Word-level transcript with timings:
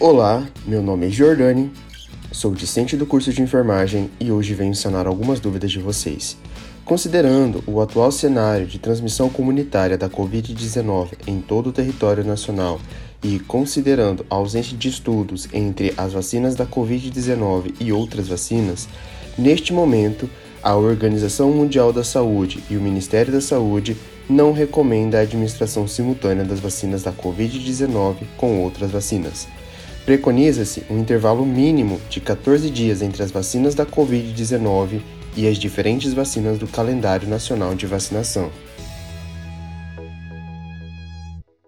Olá, 0.00 0.44
meu 0.66 0.82
nome 0.82 1.06
é 1.06 1.08
Jordani, 1.08 1.70
sou 2.32 2.52
discente 2.52 2.96
do 2.96 3.06
curso 3.06 3.32
de 3.32 3.40
enfermagem 3.40 4.10
e 4.18 4.32
hoje 4.32 4.52
venho 4.52 4.74
sanar 4.74 5.06
algumas 5.06 5.38
dúvidas 5.38 5.70
de 5.70 5.78
vocês. 5.78 6.36
Considerando 6.84 7.62
o 7.64 7.80
atual 7.80 8.10
cenário 8.10 8.66
de 8.66 8.80
transmissão 8.80 9.30
comunitária 9.30 9.96
da 9.96 10.10
Covid-19 10.10 11.10
em 11.28 11.40
todo 11.40 11.68
o 11.68 11.72
território 11.72 12.24
nacional 12.24 12.80
e 13.22 13.38
considerando 13.38 14.26
a 14.28 14.34
ausência 14.34 14.76
de 14.76 14.88
estudos 14.88 15.48
entre 15.52 15.94
as 15.96 16.12
vacinas 16.12 16.56
da 16.56 16.66
Covid-19 16.66 17.74
e 17.78 17.92
outras 17.92 18.26
vacinas, 18.26 18.88
neste 19.38 19.72
momento 19.72 20.28
a 20.60 20.74
Organização 20.74 21.52
Mundial 21.52 21.92
da 21.92 22.02
Saúde 22.02 22.64
e 22.68 22.76
o 22.76 22.80
Ministério 22.80 23.32
da 23.32 23.40
Saúde 23.40 23.96
não 24.28 24.52
recomenda 24.52 25.18
a 25.18 25.22
administração 25.22 25.86
simultânea 25.86 26.44
das 26.44 26.58
vacinas 26.58 27.04
da 27.04 27.12
Covid-19 27.12 28.16
com 28.36 28.60
outras 28.60 28.90
vacinas. 28.90 29.46
Preconiza-se 30.04 30.84
um 30.90 30.98
intervalo 30.98 31.46
mínimo 31.46 31.98
de 32.10 32.20
14 32.20 32.68
dias 32.68 33.00
entre 33.00 33.22
as 33.22 33.30
vacinas 33.30 33.74
da 33.74 33.86
Covid-19 33.86 35.00
e 35.34 35.48
as 35.48 35.56
diferentes 35.56 36.12
vacinas 36.12 36.58
do 36.58 36.66
calendário 36.66 37.26
nacional 37.26 37.74
de 37.74 37.86
vacinação. 37.86 38.50